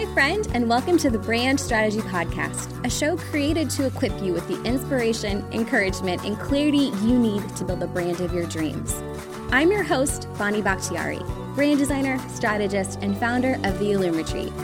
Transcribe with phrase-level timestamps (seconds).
[0.00, 4.32] Hi, friend, and welcome to the Brand Strategy Podcast, a show created to equip you
[4.32, 8.94] with the inspiration, encouragement, and clarity you need to build the brand of your dreams.
[9.50, 11.18] I'm your host, Bonnie Bakhtiari,
[11.54, 14.54] brand designer, strategist, and founder of the Illum Retreat.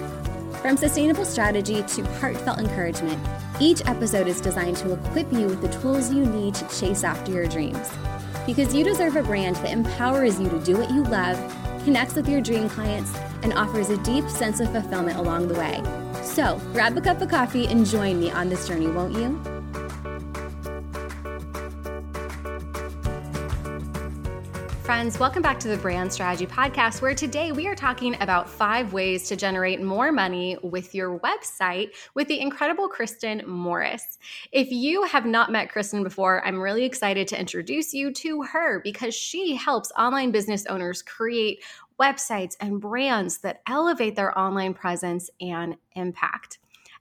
[0.63, 3.23] From sustainable strategy to heartfelt encouragement,
[3.61, 7.31] each episode is designed to equip you with the tools you need to chase after
[7.31, 7.93] your dreams.
[8.47, 11.37] Because you deserve a brand that empowers you to do what you love,
[11.85, 13.13] connects with your dream clients,
[13.47, 15.81] and offers a deep sense of fulfillment along the way.
[16.25, 19.41] So grab a cup of coffee and join me on this journey, won't you?
[24.83, 28.93] Friends, welcome back to the Brand Strategy Podcast, where today we are talking about five
[28.93, 34.19] ways to generate more money with your website with the incredible Kristen Morris.
[34.53, 38.81] If you have not met Kristen before, I'm really excited to introduce you to her
[38.81, 41.65] because she helps online business owners create
[42.01, 46.59] websites and brands that elevate their online presence and impact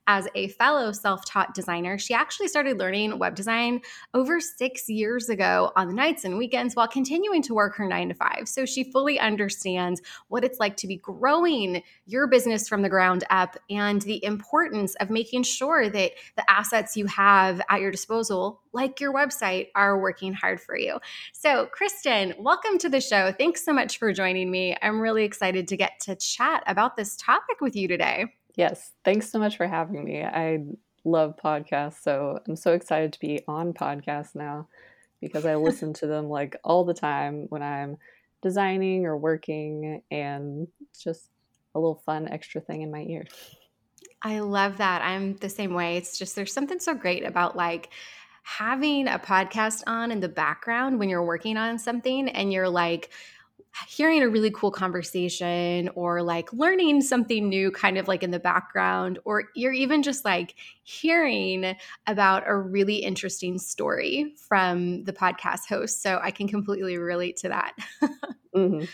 [0.07, 3.81] as a fellow self taught designer, she actually started learning web design
[4.13, 8.09] over six years ago on the nights and weekends while continuing to work her nine
[8.09, 8.47] to five.
[8.47, 13.23] So she fully understands what it's like to be growing your business from the ground
[13.29, 18.61] up and the importance of making sure that the assets you have at your disposal,
[18.73, 20.99] like your website, are working hard for you.
[21.33, 23.31] So, Kristen, welcome to the show.
[23.31, 24.77] Thanks so much for joining me.
[24.81, 28.25] I'm really excited to get to chat about this topic with you today.
[28.55, 30.23] Yes, thanks so much for having me.
[30.23, 30.63] I
[31.03, 34.67] love podcasts, so I'm so excited to be on podcasts now
[35.21, 37.97] because I listen to them like all the time when I'm
[38.41, 41.29] designing or working, and it's just
[41.73, 43.25] a little fun extra thing in my ear.
[44.21, 45.01] I love that.
[45.01, 45.97] I'm the same way.
[45.97, 47.89] It's just there's something so great about like
[48.43, 53.09] having a podcast on in the background when you're working on something and you're like
[53.87, 58.39] hearing a really cool conversation or like learning something new kind of like in the
[58.39, 61.75] background or you're even just like hearing
[62.07, 66.01] about a really interesting story from the podcast host.
[66.01, 67.73] So i can completely relate to that.
[68.55, 68.85] Mm-hmm.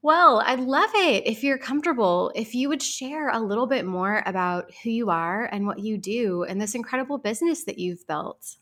[0.00, 2.32] well i love it if you're comfortable.
[2.34, 5.98] If you would share a little bit more about who you are and what you
[5.98, 8.56] do and this incredible business that you've built.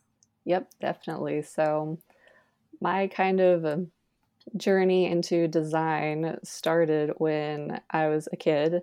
[0.46, 1.42] Yep definitely.
[1.42, 2.00] So
[2.80, 3.92] my kind of um,
[4.56, 8.82] journey into design started when I was a kid.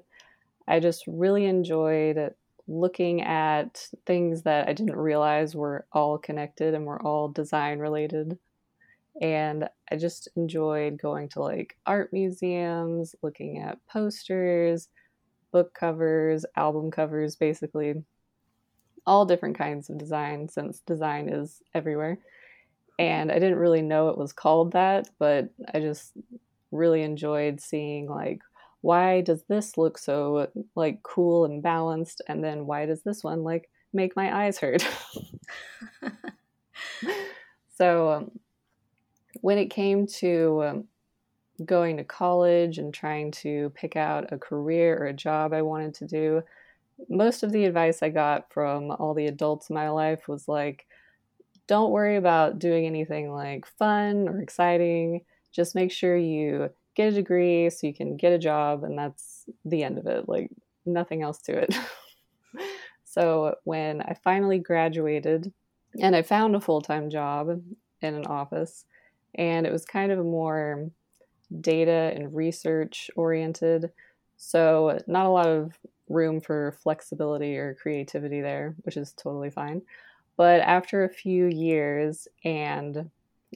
[0.67, 2.33] I just really enjoyed
[2.67, 8.37] looking at things that I didn't realize were all connected and were all design related.
[9.21, 14.89] And I just enjoyed going to like art museums, looking at posters,
[15.51, 17.95] book covers, album covers, basically
[19.05, 22.19] all different kinds of design since design is everywhere
[22.99, 26.13] and I didn't really know it was called that, but I just
[26.71, 28.41] really enjoyed seeing like
[28.81, 33.43] why does this look so like cool and balanced and then why does this one
[33.43, 34.87] like make my eyes hurt?
[37.77, 38.31] So um,
[39.41, 40.83] when it came to um,
[41.63, 45.91] going to college and trying to pick out a career or a job i wanted
[45.91, 46.43] to do
[47.09, 50.86] most of the advice i got from all the adults in my life was like
[51.67, 55.21] don't worry about doing anything like fun or exciting.
[55.51, 59.45] Just make sure you get a degree so you can get a job, and that's
[59.65, 60.27] the end of it.
[60.27, 60.49] Like,
[60.85, 61.75] nothing else to it.
[63.05, 65.51] so, when I finally graduated
[66.01, 67.49] and I found a full time job
[68.01, 68.85] in an office,
[69.35, 70.89] and it was kind of more
[71.61, 73.91] data and research oriented.
[74.37, 75.77] So, not a lot of
[76.09, 79.81] room for flexibility or creativity there, which is totally fine.
[80.37, 83.09] But after a few years, and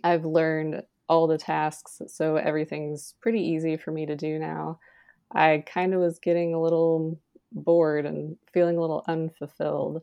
[0.04, 4.80] I've learned all the tasks, so everything's pretty easy for me to do now.
[5.32, 7.20] I kind of was getting a little
[7.52, 10.02] bored and feeling a little unfulfilled.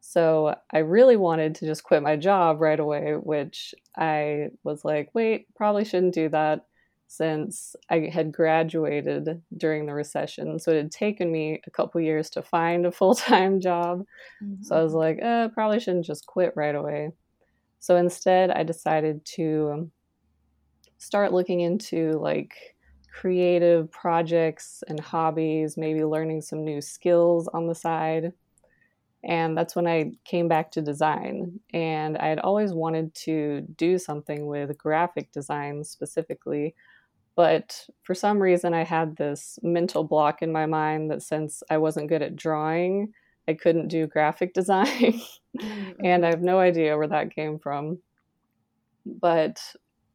[0.00, 5.10] So I really wanted to just quit my job right away, which I was like,
[5.14, 6.66] wait, probably shouldn't do that
[7.14, 10.58] since I had graduated during the recession.
[10.58, 14.06] So it had taken me a couple years to find a full time job.
[14.42, 14.62] Mm-hmm.
[14.62, 14.98] So I was mm-hmm.
[14.98, 17.10] like, uh, probably shouldn't just quit right away.
[17.80, 19.90] So instead, I decided to
[20.96, 22.54] start looking into like
[23.12, 28.32] creative projects and hobbies, maybe learning some new skills on the side.
[29.22, 31.60] And that's when I came back to design.
[31.74, 36.74] And I had always wanted to do something with graphic design specifically
[37.34, 41.78] but for some reason, I had this mental block in my mind that since I
[41.78, 43.12] wasn't good at drawing,
[43.48, 45.20] I couldn't do graphic design.
[46.04, 47.98] and I have no idea where that came from.
[49.04, 49.60] But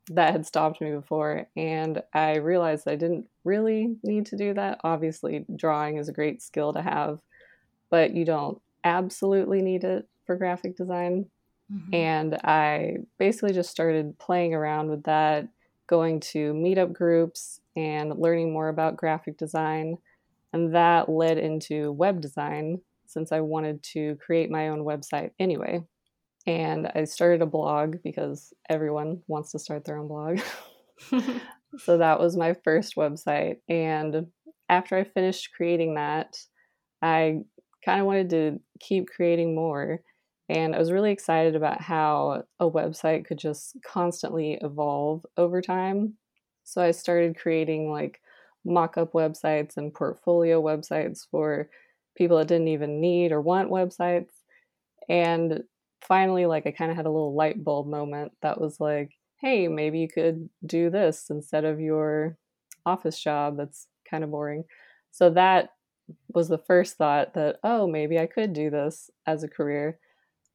[0.09, 1.47] that had stopped me before.
[1.55, 4.79] And I realized I didn't really need to do that.
[4.83, 7.19] Obviously, drawing is a great skill to have,
[7.89, 11.25] but you don't absolutely need it for graphic design.
[11.71, 11.93] Mm-hmm.
[11.93, 15.47] And I basically just started playing around with that,
[15.87, 19.97] going to meetup groups and learning more about graphic design.
[20.53, 25.81] And that led into web design since I wanted to create my own website anyway.
[26.45, 30.39] And I started a blog because everyone wants to start their own blog.
[31.79, 33.57] so that was my first website.
[33.69, 34.27] And
[34.69, 36.37] after I finished creating that,
[37.01, 37.39] I
[37.85, 40.01] kind of wanted to keep creating more.
[40.49, 46.13] And I was really excited about how a website could just constantly evolve over time.
[46.63, 48.21] So I started creating like
[48.65, 51.69] mock up websites and portfolio websites for
[52.15, 54.31] people that didn't even need or want websites.
[55.09, 55.63] And
[56.01, 59.67] finally, like, I kind of had a little light bulb moment that was like, hey,
[59.67, 62.37] maybe you could do this instead of your
[62.85, 64.63] office job that's kind of boring.
[65.11, 65.69] So that
[66.33, 69.99] was the first thought that, oh, maybe I could do this as a career.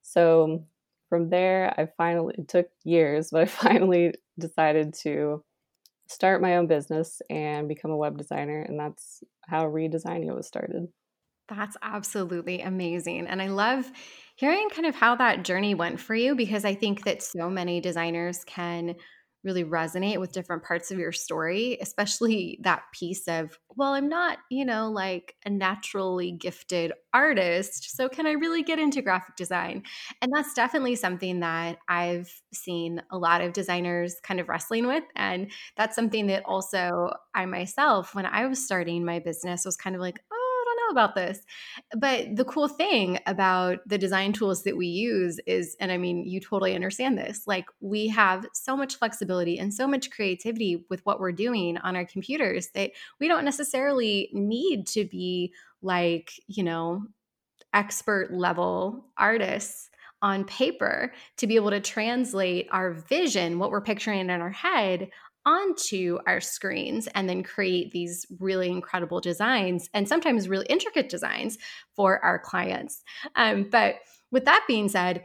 [0.02, 0.66] So
[1.08, 5.44] from there, I finally, it took years, but I finally decided to
[6.08, 8.60] start my own business and become a web designer.
[8.60, 10.88] And that's how Redesignia was started.
[11.49, 13.26] That's absolutely amazing.
[13.26, 13.90] And I love
[14.37, 17.81] hearing kind of how that journey went for you because I think that so many
[17.81, 18.94] designers can
[19.44, 24.39] really resonate with different parts of your story, especially that piece of, well, I'm not,
[24.50, 27.97] you know, like a naturally gifted artist.
[27.97, 29.83] So can I really get into graphic design?
[30.21, 35.05] And that's definitely something that I've seen a lot of designers kind of wrestling with.
[35.17, 39.97] And that's something that also I myself, when I was starting my business, was kind
[39.97, 40.42] of like, oh,
[40.93, 41.41] about this.
[41.97, 46.25] But the cool thing about the design tools that we use is, and I mean,
[46.25, 51.05] you totally understand this, like we have so much flexibility and so much creativity with
[51.05, 55.53] what we're doing on our computers that we don't necessarily need to be
[55.83, 57.03] like, you know,
[57.75, 59.88] expert level artists
[60.21, 65.11] on paper to be able to translate our vision, what we're picturing in our head,
[65.44, 71.59] onto our screens and then create these really incredible designs and sometimes really intricate designs
[71.97, 73.03] for our clients.
[73.37, 73.97] Um, but
[74.31, 75.25] with that being said,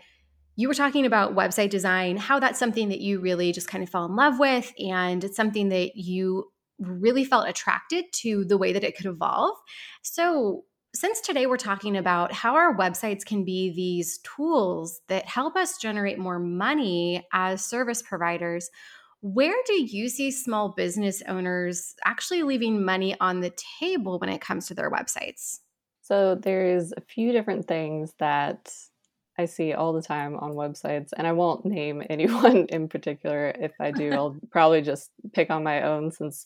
[0.55, 3.89] you were talking about website design, how that's something that you really just kind of
[3.89, 8.73] fell in love with, and it's something that you really felt attracted to the way
[8.73, 9.55] that it could evolve.
[10.01, 10.63] So,
[10.95, 15.77] since today we're talking about how our websites can be these tools that help us
[15.77, 18.71] generate more money as service providers,
[19.21, 24.41] where do you see small business owners actually leaving money on the table when it
[24.41, 25.59] comes to their websites?
[26.01, 28.71] So there's a few different things that
[29.37, 33.49] I see all the time on websites, and I won't name anyone in particular.
[33.49, 36.45] If I do, I'll probably just pick on my own since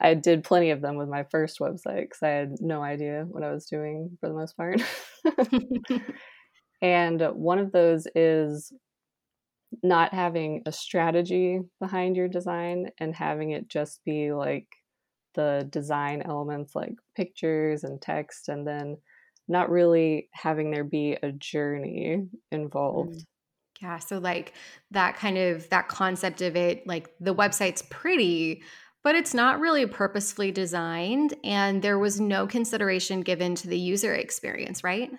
[0.00, 3.42] I did plenty of them with my first website because I had no idea what
[3.42, 4.80] I was doing for the most part.
[6.82, 8.72] and one of those is
[9.82, 14.66] not having a strategy behind your design and having it just be like
[15.34, 18.96] the design elements like pictures and text and then
[19.48, 23.14] not really having there be a journey involved.
[23.14, 23.24] Mm.
[23.80, 24.52] Yeah, so like
[24.90, 28.62] that kind of that concept of it like the website's pretty
[29.02, 34.14] but it's not really purposefully designed and there was no consideration given to the user
[34.14, 35.10] experience, right?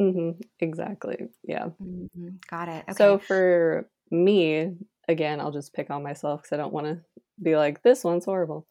[0.00, 0.40] Mm-hmm.
[0.60, 1.28] Exactly.
[1.44, 1.66] Yeah.
[1.82, 2.28] Mm-hmm.
[2.50, 2.84] Got it.
[2.88, 2.94] Okay.
[2.96, 4.72] So for me,
[5.08, 7.00] again, I'll just pick on myself because I don't want to
[7.42, 8.66] be like, this one's horrible.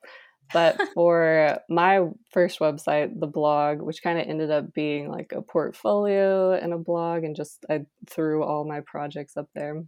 [0.52, 5.42] But for my first website, the blog, which kind of ended up being like a
[5.42, 9.84] portfolio and a blog, and just I threw all my projects up there.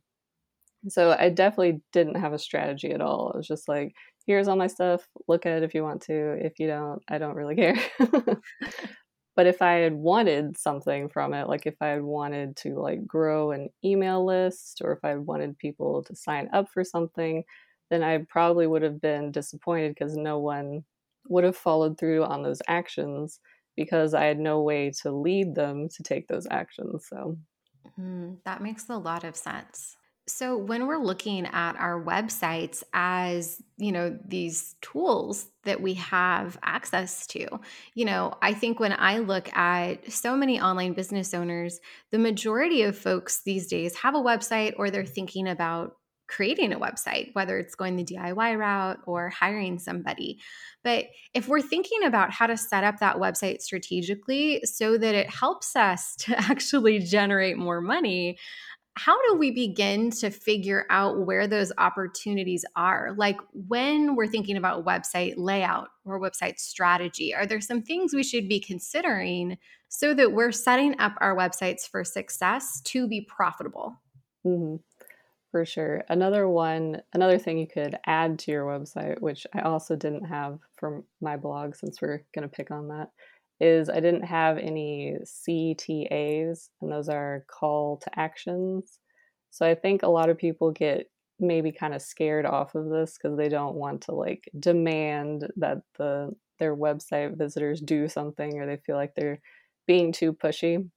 [0.87, 3.31] So I definitely didn't have a strategy at all.
[3.31, 3.93] It was just like,
[4.27, 5.07] here's all my stuff.
[5.27, 6.33] Look at it if you want to.
[6.45, 7.77] If you don't, I don't really care.
[9.35, 13.05] but if i had wanted something from it like if i had wanted to like
[13.05, 17.43] grow an email list or if i wanted people to sign up for something
[17.89, 20.83] then i probably would have been disappointed because no one
[21.27, 23.39] would have followed through on those actions
[23.75, 27.37] because i had no way to lead them to take those actions so.
[27.99, 29.95] Mm, that makes a lot of sense
[30.27, 36.57] so when we're looking at our websites as, you know, these tools that we have
[36.63, 37.47] access to,
[37.93, 41.79] you know, I think when I look at so many online business owners,
[42.11, 45.95] the majority of folks these days have a website or they're thinking about
[46.27, 50.39] creating a website, whether it's going the DIY route or hiring somebody.
[50.83, 55.29] But if we're thinking about how to set up that website strategically so that it
[55.29, 58.37] helps us to actually generate more money,
[58.97, 63.13] how do we begin to figure out where those opportunities are?
[63.17, 68.23] Like when we're thinking about website layout or website strategy, are there some things we
[68.23, 69.57] should be considering
[69.89, 74.01] so that we're setting up our websites for success to be profitable?
[74.45, 74.77] Mm-hmm.
[75.51, 76.03] For sure.
[76.09, 80.59] Another one, another thing you could add to your website, which I also didn't have
[80.75, 83.11] for my blog, since we're going to pick on that,
[83.59, 88.99] is I didn't have any CTAs, and those are call to actions.
[89.51, 91.09] So I think a lot of people get
[91.39, 95.81] maybe kind of scared off of this because they don't want to like demand that
[95.97, 99.41] the their website visitors do something or they feel like they're
[99.87, 100.89] being too pushy.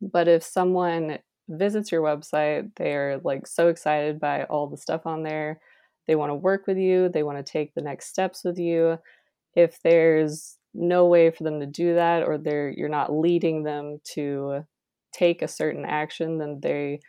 [0.00, 1.18] But if someone
[1.48, 5.60] visits your website, they're like so excited by all the stuff on there.
[6.06, 8.98] They want to work with you, they want to take the next steps with you.
[9.54, 13.98] If there's no way for them to do that or they're you're not leading them
[14.04, 14.60] to
[15.12, 17.00] take a certain action then they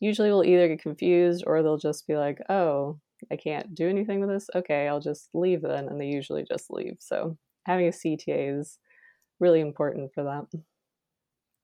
[0.00, 2.98] usually will either get confused or they'll just be like oh
[3.32, 4.48] i can't do anything with this?
[4.54, 6.96] Okay i'll just leave then and they usually just leave.
[7.00, 8.78] So having a cta is
[9.40, 10.60] really important for that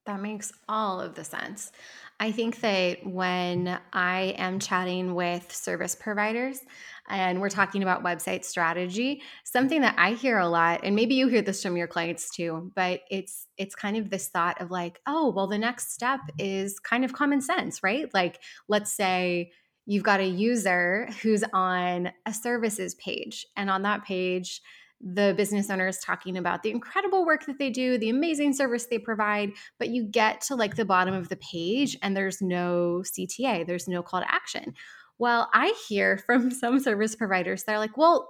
[0.06, 1.70] that makes all of the sense.
[2.18, 6.60] I think that when I am chatting with service providers
[7.08, 11.28] and we're talking about website strategy, something that I hear a lot and maybe you
[11.28, 15.00] hear this from your clients too, but it's it's kind of this thought of like,
[15.06, 18.12] "Oh, well the next step is kind of common sense, right?
[18.14, 19.52] Like let's say
[19.86, 24.62] you've got a user who's on a services page and on that page
[25.02, 28.86] the business owner is talking about the incredible work that they do, the amazing service
[28.86, 33.02] they provide, but you get to like the bottom of the page and there's no
[33.04, 34.74] CTA, there's no call to action.
[35.18, 38.28] Well, I hear from some service providers, they're like, well,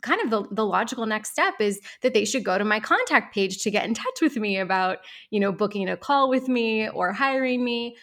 [0.00, 3.34] kind of the, the logical next step is that they should go to my contact
[3.34, 4.98] page to get in touch with me about,
[5.30, 7.96] you know, booking a call with me or hiring me.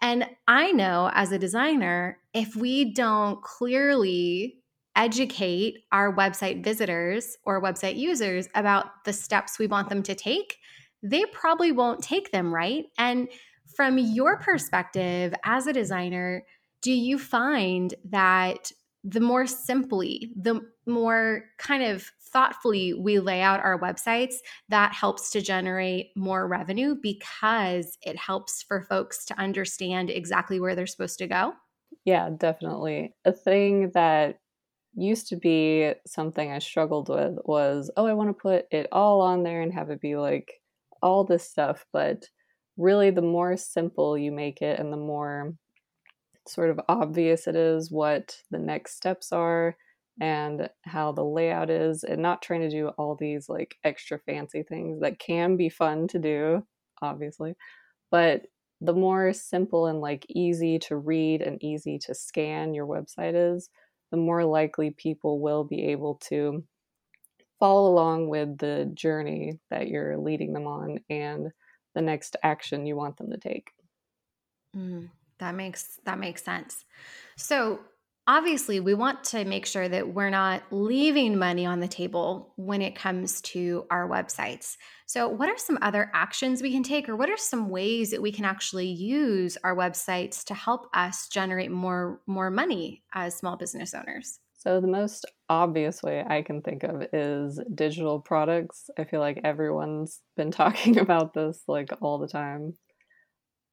[0.00, 4.58] And I know as a designer, if we don't clearly
[4.98, 10.56] educate our website visitors or website users about the steps we want them to take,
[11.02, 12.84] they probably won't take them, right?
[12.98, 13.28] And
[13.76, 16.42] from your perspective as a designer,
[16.82, 18.72] do you find that
[19.04, 24.34] the more simply, the more kind of thoughtfully we lay out our websites,
[24.68, 30.74] that helps to generate more revenue because it helps for folks to understand exactly where
[30.74, 31.52] they're supposed to go?
[32.04, 33.14] Yeah, definitely.
[33.24, 34.40] A thing that
[34.94, 39.20] used to be something I struggled with was, oh, I want to put it all
[39.20, 40.52] on there and have it be like
[41.02, 41.86] all this stuff.
[41.92, 42.24] But
[42.76, 45.54] really, the more simple you make it and the more
[46.46, 49.76] sort of obvious it is what the next steps are
[50.20, 54.64] and how the layout is, and not trying to do all these like extra fancy
[54.64, 56.66] things that can be fun to do,
[57.00, 57.54] obviously.
[58.10, 58.46] But
[58.80, 63.70] the more simple and like easy to read and easy to scan your website is,
[64.10, 66.64] the more likely people will be able to
[67.58, 71.50] follow along with the journey that you're leading them on and
[71.94, 73.72] the next action you want them to take.
[74.76, 76.84] Mm, that makes that makes sense.
[77.36, 77.80] So
[78.28, 82.82] obviously we want to make sure that we're not leaving money on the table when
[82.82, 84.76] it comes to our websites.
[85.06, 88.22] So, what are some other actions we can take, or what are some ways that
[88.22, 93.56] we can actually use our websites to help us generate more more money as small
[93.56, 94.38] business owners?
[94.58, 98.90] So, the most obvious way I can think of is digital products.
[98.98, 102.74] I feel like everyone's been talking about this like all the time.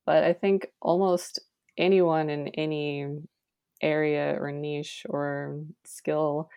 [0.05, 1.39] But I think almost
[1.77, 3.07] anyone in any
[3.82, 6.50] area or niche or skill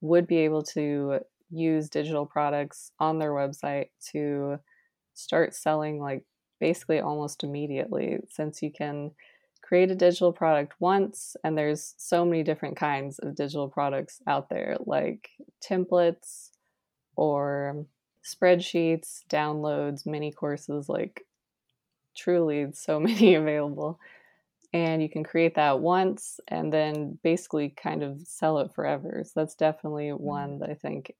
[0.00, 1.20] would be able to
[1.50, 4.58] use digital products on their website to
[5.14, 6.24] start selling like
[6.60, 9.10] basically almost immediately since you can
[9.62, 14.48] create a digital product once and there's so many different kinds of digital products out
[14.48, 15.30] there like
[15.62, 16.50] templates
[17.16, 17.84] or
[18.24, 21.26] spreadsheets downloads mini courses like
[22.16, 23.98] truly so many available
[24.72, 29.22] and you can create that once and then basically kind of sell it forever.
[29.24, 30.22] So that's definitely mm-hmm.
[30.22, 31.12] one that I think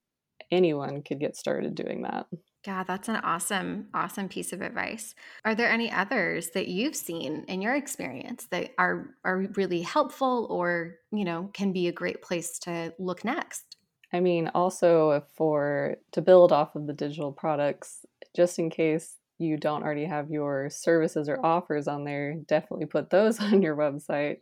[0.51, 2.27] anyone could get started doing that.
[2.67, 5.15] Yeah, that's an awesome, awesome piece of advice.
[5.45, 10.47] Are there any others that you've seen in your experience that are are really helpful
[10.51, 13.77] or, you know, can be a great place to look next?
[14.13, 19.57] I mean, also for to build off of the digital products, just in case you
[19.57, 24.39] don't already have your services or offers on there, definitely put those on your website.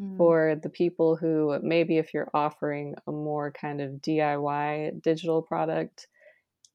[0.00, 0.16] Mm.
[0.16, 6.06] For the people who maybe if you're offering a more kind of DIY digital product,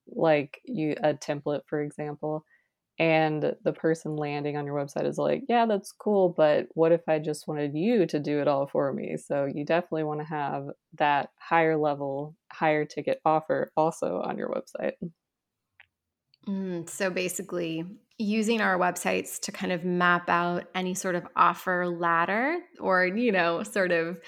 [0.07, 2.45] like you a template, for example,
[2.97, 7.01] and the person landing on your website is like, yeah, that's cool, but what if
[7.09, 9.17] I just wanted you to do it all for me?
[9.17, 10.67] So you definitely want to have
[10.97, 14.93] that higher level, higher ticket offer also on your website.
[16.47, 17.83] Mm, so basically,
[18.17, 23.31] using our websites to kind of map out any sort of offer ladder or, you
[23.31, 24.19] know, sort of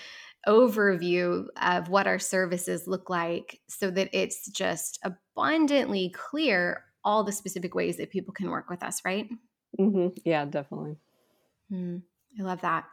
[0.47, 7.31] overview of what our services look like so that it's just abundantly clear all the
[7.31, 9.29] specific ways that people can work with us, right?
[9.79, 10.19] Mm-hmm.
[10.25, 10.97] Yeah, definitely.
[11.71, 12.03] Mm,
[12.39, 12.85] I love that.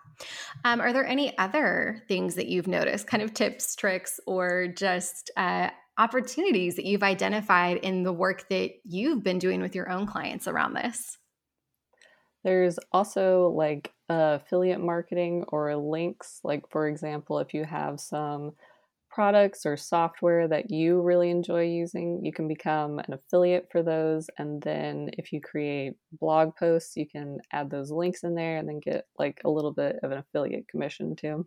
[0.65, 5.31] Um, are there any other things that you've noticed, kind of tips, tricks, or just
[5.37, 10.07] uh, opportunities that you've identified in the work that you've been doing with your own
[10.07, 11.19] clients around this?
[12.43, 16.41] There's also like affiliate marketing or links.
[16.45, 18.53] Like, for example, if you have some
[19.11, 24.29] products or software that you really enjoy using, you can become an affiliate for those.
[24.39, 28.69] And then if you create blog posts, you can add those links in there and
[28.69, 31.47] then get like a little bit of an affiliate commission too.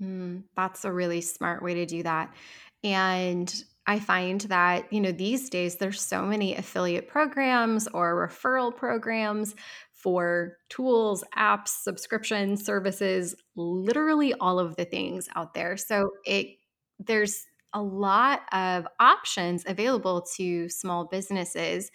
[0.00, 2.34] Mm, that's a really smart way to do that.
[2.82, 3.52] And
[3.86, 9.54] I find that, you know, these days there's so many affiliate programs or referral programs
[9.92, 15.76] for tools, apps, subscriptions, services, literally all of the things out there.
[15.76, 16.56] So it
[16.98, 21.90] there's a lot of options available to small businesses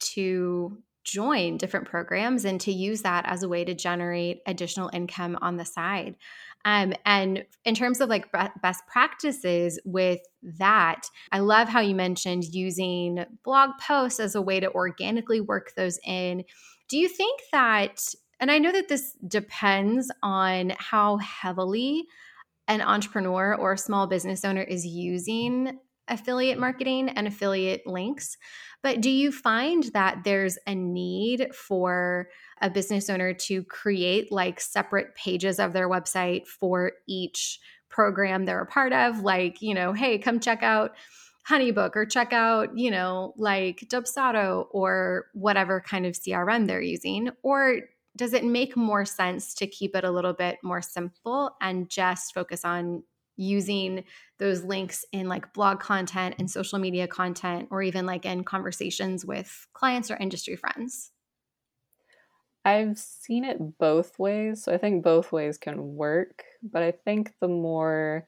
[0.00, 5.36] to join different programs and to use that as a way to generate additional income
[5.40, 6.16] on the side.
[6.64, 8.30] Um, and in terms of like
[8.62, 10.20] best practices with
[10.58, 15.72] that, I love how you mentioned using blog posts as a way to organically work
[15.76, 16.44] those in.
[16.88, 22.04] Do you think that, and I know that this depends on how heavily
[22.68, 25.78] an entrepreneur or a small business owner is using
[26.12, 28.36] affiliate marketing and affiliate links.
[28.82, 32.28] But do you find that there's a need for
[32.60, 38.62] a business owner to create like separate pages of their website for each program they're
[38.62, 39.20] a part of?
[39.20, 40.92] Like, you know, hey, come check out
[41.48, 47.30] Honeybook or check out, you know, like Dubsado or whatever kind of CRM they're using?
[47.42, 47.80] Or
[48.16, 52.34] does it make more sense to keep it a little bit more simple and just
[52.34, 53.02] focus on
[53.36, 54.04] using
[54.38, 59.24] those links in like blog content and social media content or even like in conversations
[59.24, 61.12] with clients or industry friends?
[62.64, 64.62] I've seen it both ways.
[64.62, 68.26] So I think both ways can work, but I think the more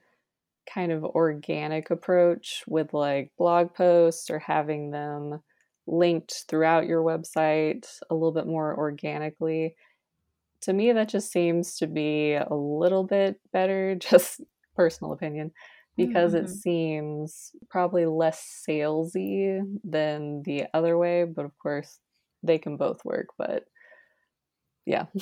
[0.67, 5.41] kind of organic approach with like blog posts or having them
[5.87, 9.75] linked throughout your website a little bit more organically.
[10.61, 14.41] To me, that just seems to be a little bit better, just
[14.75, 15.51] personal opinion,
[15.97, 16.45] because mm-hmm.
[16.45, 21.23] it seems probably less salesy than the other way.
[21.23, 21.99] But of course,
[22.43, 23.27] they can both work.
[23.37, 23.65] But
[24.85, 25.05] yeah.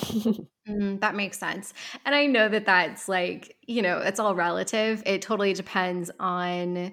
[0.68, 1.72] mm, that makes sense.
[2.04, 5.02] And I know that that's like, you know, it's all relative.
[5.06, 6.92] It totally depends on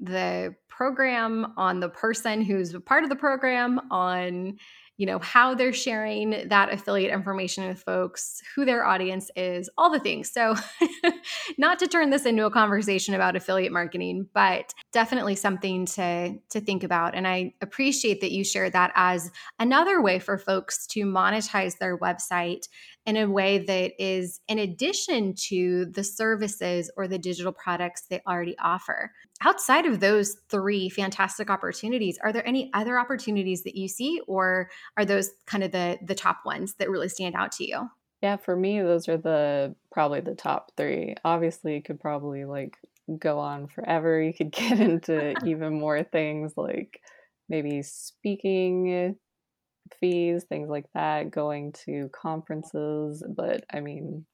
[0.00, 4.58] the program, on the person who's part of the program, on
[4.98, 9.90] you know how they're sharing that affiliate information with folks who their audience is all
[9.90, 10.30] the things.
[10.30, 10.56] So
[11.58, 16.60] not to turn this into a conversation about affiliate marketing but definitely something to to
[16.60, 17.14] think about.
[17.14, 19.30] And i appreciate that you shared that as
[19.60, 22.68] another way for folks to monetize their website
[23.06, 28.20] in a way that is in addition to the services or the digital products they
[28.26, 29.12] already offer
[29.44, 34.68] outside of those three fantastic opportunities are there any other opportunities that you see or
[34.96, 37.88] are those kind of the the top ones that really stand out to you?
[38.22, 41.14] Yeah for me those are the probably the top three.
[41.24, 42.76] Obviously you could probably like
[43.18, 44.20] go on forever.
[44.20, 47.00] You could get into even more things like
[47.48, 49.16] maybe speaking
[50.00, 54.24] fees things like that going to conferences but i mean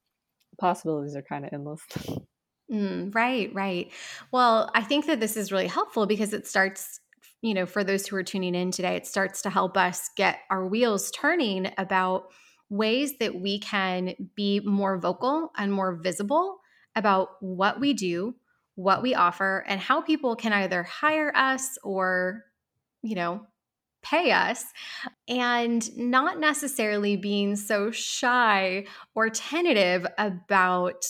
[0.59, 1.81] possibilities are kind of endless
[2.73, 3.91] Mm, right, right.
[4.33, 7.01] Well, I think that this is really helpful because it starts,
[7.43, 10.39] you know, for those who are tuning in today, it starts to help us get
[10.51, 12.25] our wheels turning about
[12.71, 16.59] ways that we can be more vocal and more visible
[16.97, 18.35] about what we do,
[18.77, 22.45] what we offer, and how people can either hire us or,
[23.03, 23.47] you know,
[24.03, 24.65] pay us
[25.29, 31.05] and not necessarily being so shy or tentative about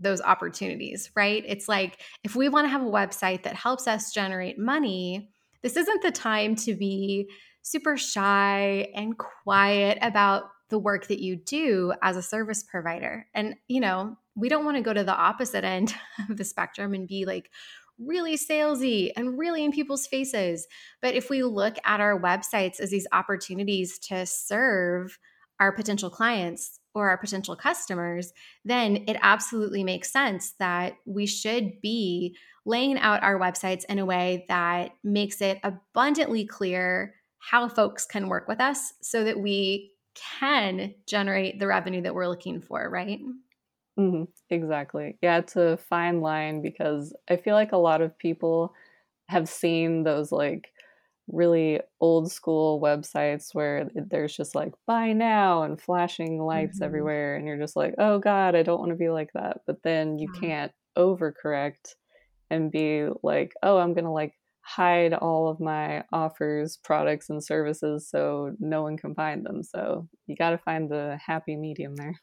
[0.00, 1.44] those opportunities, right?
[1.46, 5.30] It's like if we want to have a website that helps us generate money,
[5.62, 7.30] this isn't the time to be
[7.62, 13.26] super shy and quiet about the work that you do as a service provider.
[13.34, 15.94] And, you know, we don't want to go to the opposite end
[16.30, 17.50] of the spectrum and be like
[17.98, 20.66] really salesy and really in people's faces.
[21.02, 25.18] But if we look at our websites as these opportunities to serve
[25.58, 28.32] our potential clients or our potential customers,
[28.64, 34.06] then it absolutely makes sense that we should be laying out our websites in a
[34.06, 39.92] way that makes it abundantly clear how folks can work with us so that we
[40.14, 43.20] can generate the revenue that we're looking for, right?
[43.98, 44.24] Mm-hmm.
[44.50, 45.18] Exactly.
[45.22, 48.74] Yeah, it's a fine line because I feel like a lot of people
[49.28, 50.72] have seen those like
[51.32, 56.84] really old school websites where there's just like buy now and flashing lights mm-hmm.
[56.84, 59.82] everywhere and you're just like oh god i don't want to be like that but
[59.82, 61.94] then you can't overcorrect
[62.50, 68.08] and be like oh i'm gonna like hide all of my offers products and services
[68.08, 72.14] so no one can find them so you got to find the happy medium there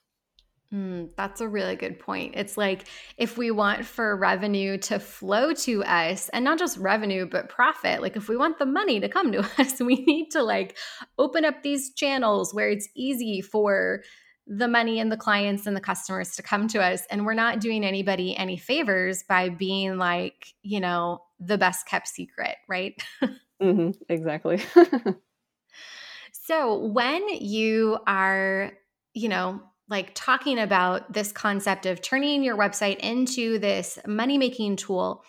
[0.74, 2.34] Mm, that's a really good point.
[2.36, 2.84] It's like
[3.16, 8.02] if we want for revenue to flow to us and not just revenue, but profit,
[8.02, 10.78] like if we want the money to come to us, we need to like
[11.18, 14.02] open up these channels where it's easy for
[14.46, 17.04] the money and the clients and the customers to come to us.
[17.10, 22.08] And we're not doing anybody any favors by being like, you know, the best kept
[22.08, 23.02] secret, right?
[23.62, 24.62] mm-hmm, exactly.
[26.32, 28.72] so when you are,
[29.14, 34.76] you know, like talking about this concept of turning your website into this money making
[34.76, 35.24] tool.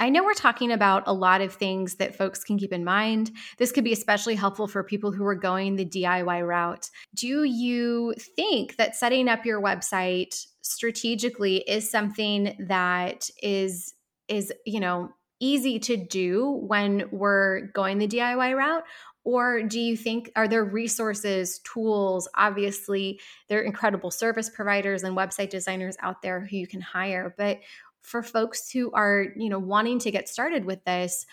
[0.00, 3.32] I know we're talking about a lot of things that folks can keep in mind.
[3.58, 6.88] This could be especially helpful for people who are going the DIY route.
[7.14, 13.94] Do you think that setting up your website strategically is something that is
[14.28, 15.08] is, you know,
[15.40, 18.84] easy to do when we're going the DIY route
[19.28, 22.26] or do you think, are there resources, tools?
[22.34, 27.34] Obviously, there are incredible service providers and website designers out there who you can hire.
[27.36, 27.60] But
[28.00, 31.26] for folks who are you know wanting to get started with this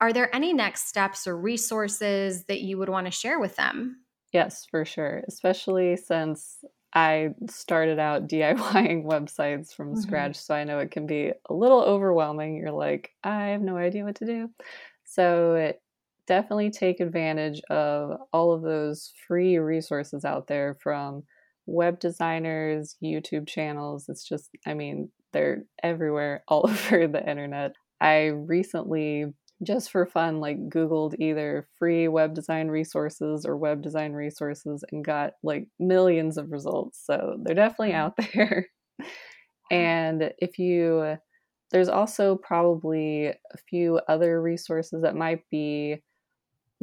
[0.00, 3.98] are there any next steps or resources that you would want to share with them
[4.32, 10.00] yes for sure especially since i started out diying websites from mm-hmm.
[10.00, 13.76] scratch so i know it can be a little overwhelming you're like i have no
[13.76, 14.48] idea what to do
[15.04, 15.74] so
[16.26, 21.24] definitely take advantage of all of those free resources out there from
[21.66, 24.06] web designers, YouTube channels.
[24.08, 27.72] It's just, I mean, they're everywhere, all over the internet.
[28.00, 29.26] I recently,
[29.62, 35.04] just for fun, like Googled either free web design resources or web design resources and
[35.04, 37.02] got like millions of results.
[37.04, 38.66] So they're definitely out there.
[39.70, 41.16] and if you,
[41.70, 46.02] there's also probably a few other resources that might be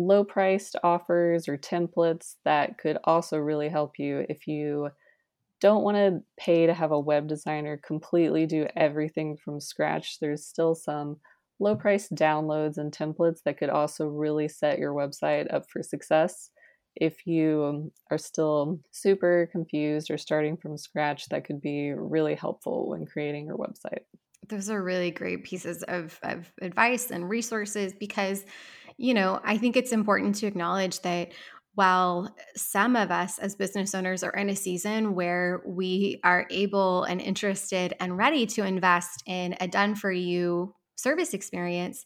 [0.05, 4.89] low priced offers or templates that could also really help you if you
[5.59, 10.17] don't want to pay to have a web designer completely do everything from scratch.
[10.19, 11.17] There's still some
[11.59, 16.49] low priced downloads and templates that could also really set your website up for success.
[16.95, 22.89] If you are still super confused or starting from scratch, that could be really helpful
[22.89, 24.01] when creating your website.
[24.49, 28.43] Those are really great pieces of, of advice and resources because
[28.97, 31.31] you know, I think it's important to acknowledge that
[31.73, 37.03] while some of us as business owners are in a season where we are able
[37.03, 42.05] and interested and ready to invest in a done for you service experience,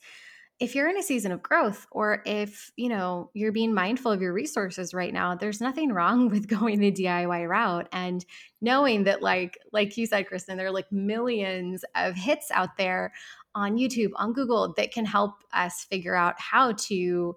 [0.59, 4.21] if you're in a season of growth or if you know you're being mindful of
[4.21, 8.25] your resources right now there's nothing wrong with going the diy route and
[8.61, 13.11] knowing that like like you said kristen there are like millions of hits out there
[13.55, 17.35] on YouTube, on Google that can help us figure out how to,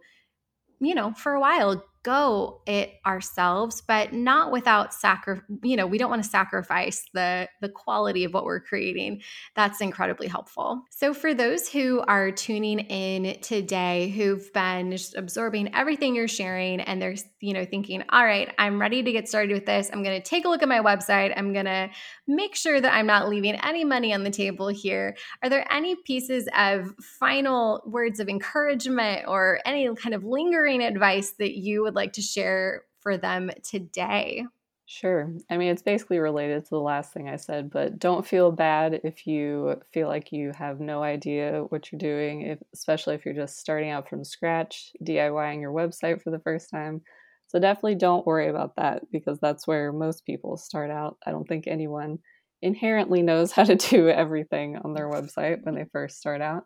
[0.81, 5.99] you know, for a while go it ourselves but not without sacri- you know we
[5.99, 9.21] don't want to sacrifice the the quality of what we're creating.
[9.55, 10.85] That's incredibly helpful.
[10.91, 17.01] So for those who are tuning in today who've been absorbing everything you're sharing and
[17.03, 19.91] they're you know thinking all right i'm ready to get started with this.
[19.93, 21.33] I'm going to take a look at my website.
[21.37, 21.91] I'm going to
[22.27, 25.17] make sure that i'm not leaving any money on the table here.
[25.43, 31.33] Are there any pieces of final words of encouragement or any kind of lingering advice
[31.39, 34.47] that you would like to share for them today?
[34.91, 35.31] Sure.
[35.51, 39.03] I mean, it's basically related to the last thing I said, but don't feel bad
[39.05, 43.35] if you feel like you have no idea what you're doing, if, especially if you're
[43.35, 47.03] just starting out from scratch, DIYing your website for the first time.
[47.49, 51.19] So definitely don't worry about that because that's where most people start out.
[51.27, 52.21] I don't think anyone
[52.63, 56.65] inherently knows how to do everything on their website when they first start out.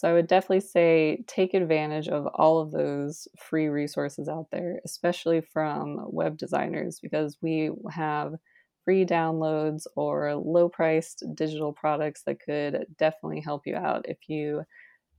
[0.00, 4.80] So I would definitely say take advantage of all of those free resources out there,
[4.82, 8.36] especially from web designers, because we have
[8.82, 14.62] free downloads or low priced digital products that could definitely help you out if you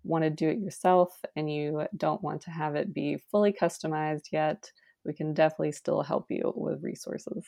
[0.04, 4.32] want to do it yourself and you don't want to have it be fully customized
[4.32, 4.72] yet.
[5.06, 7.46] We can definitely still help you with resources.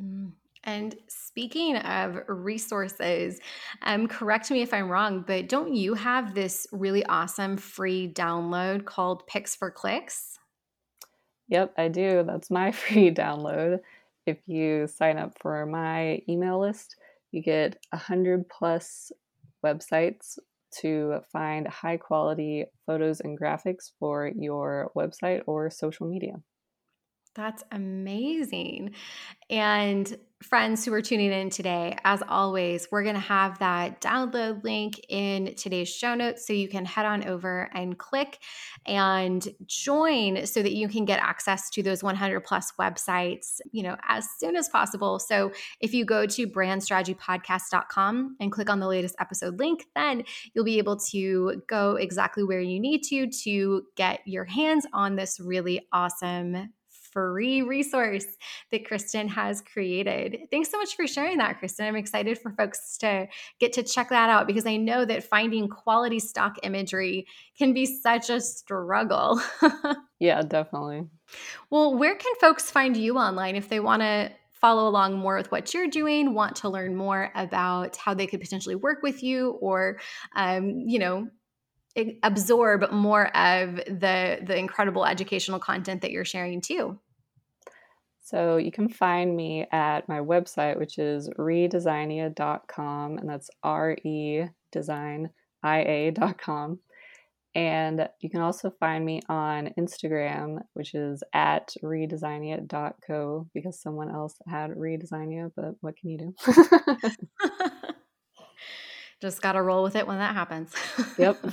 [0.00, 0.41] Mm.
[0.64, 3.40] And speaking of resources,
[3.82, 8.84] um, correct me if I'm wrong, but don't you have this really awesome free download
[8.84, 10.38] called Picks for Clicks?
[11.48, 12.22] Yep, I do.
[12.26, 13.80] That's my free download.
[14.26, 16.96] If you sign up for my email list,
[17.32, 19.10] you get 100 plus
[19.64, 20.38] websites
[20.80, 26.34] to find high quality photos and graphics for your website or social media.
[27.34, 28.94] That's amazing.
[29.48, 34.62] And friends who are tuning in today, as always, we're going to have that download
[34.64, 38.38] link in today's show notes so you can head on over and click
[38.84, 43.96] and join so that you can get access to those 100 plus websites, you know,
[44.06, 45.18] as soon as possible.
[45.18, 50.64] So if you go to brandstrategypodcast.com and click on the latest episode link, then you'll
[50.64, 55.40] be able to go exactly where you need to to get your hands on this
[55.40, 56.72] really awesome
[57.12, 58.26] free resource
[58.70, 60.38] that Kristen has created.
[60.50, 61.86] Thanks so much for sharing that, Kristen.
[61.86, 63.28] I'm excited for folks to
[63.60, 67.86] get to check that out because I know that finding quality stock imagery can be
[67.86, 69.40] such a struggle.
[70.18, 71.06] yeah, definitely.
[71.70, 75.50] Well, where can folks find you online if they want to follow along more with
[75.50, 79.50] what you're doing, want to learn more about how they could potentially work with you
[79.60, 79.98] or,
[80.36, 81.26] um, you know,
[82.22, 86.98] absorb more of the the incredible educational content that you're sharing too.
[88.20, 95.30] So you can find me at my website which is redesignia.com and that's r-e design
[95.64, 96.78] ia.com
[97.54, 104.36] and you can also find me on instagram which is at redesignia.co because someone else
[104.46, 106.34] had redesignia but what can you do?
[109.20, 110.72] Just gotta roll with it when that happens.
[111.18, 111.44] Yep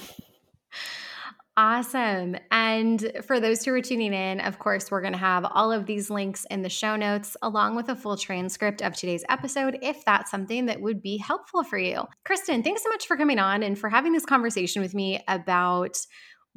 [1.58, 2.38] Awesome.
[2.51, 5.86] And for those who are tuning in, of course, we're going to have all of
[5.86, 10.05] these links in the show notes, along with a full transcript of today's episode, if
[10.05, 12.05] that's something that would be helpful for you.
[12.23, 15.97] Kristen, thanks so much for coming on and for having this conversation with me about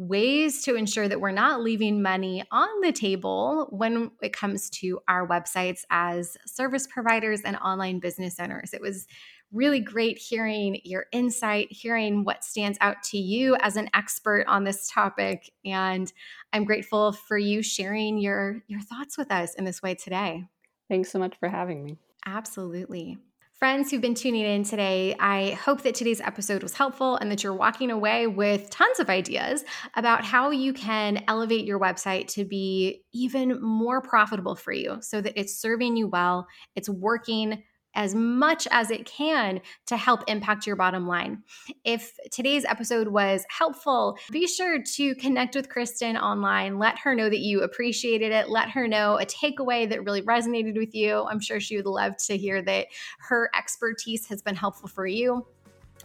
[0.08, 5.00] ways to ensure that we're not leaving money on the table when it comes to
[5.08, 8.72] our websites as service providers and online business owners.
[8.72, 9.06] It was
[9.52, 14.64] really great hearing your insight, hearing what stands out to you as an expert on
[14.64, 15.50] this topic.
[15.64, 16.10] And
[16.52, 20.44] I'm grateful for you sharing your, your thoughts with us in this way today.
[20.88, 21.98] Thanks so much for having me.
[22.24, 23.18] Absolutely.
[23.62, 27.44] Friends who've been tuning in today, I hope that today's episode was helpful and that
[27.44, 32.44] you're walking away with tons of ideas about how you can elevate your website to
[32.44, 37.62] be even more profitable for you so that it's serving you well, it's working
[37.94, 41.42] as much as it can to help impact your bottom line.
[41.84, 46.78] If today's episode was helpful, be sure to connect with Kristen online.
[46.78, 48.48] Let her know that you appreciated it.
[48.48, 51.24] Let her know a takeaway that really resonated with you.
[51.24, 52.88] I'm sure she would love to hear that
[53.20, 55.46] her expertise has been helpful for you.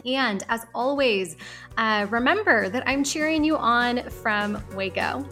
[0.06, 1.38] And as always,
[1.78, 5.26] uh, remember that I'm cheering you on from Waco.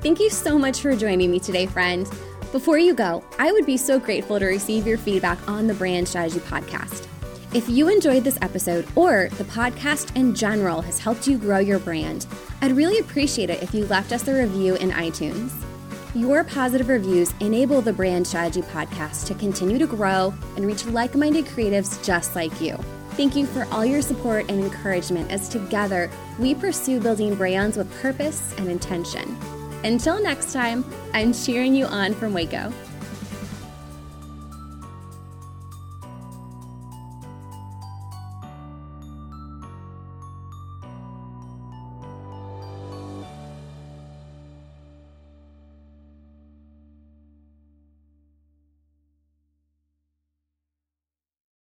[0.00, 2.08] Thank you so much for joining me today, friend.
[2.52, 6.08] Before you go, I would be so grateful to receive your feedback on the Brand
[6.08, 7.06] Strategy Podcast.
[7.52, 11.78] If you enjoyed this episode or the podcast in general has helped you grow your
[11.78, 12.26] brand,
[12.62, 15.52] I'd really appreciate it if you left us a review in iTunes.
[16.14, 21.14] Your positive reviews enable the Brand Strategy Podcast to continue to grow and reach like
[21.14, 22.78] minded creatives just like you.
[23.10, 27.92] Thank you for all your support and encouragement as together we pursue building brands with
[28.00, 29.36] purpose and intention.
[29.84, 32.72] Until next time, I'm cheering you on from Waco.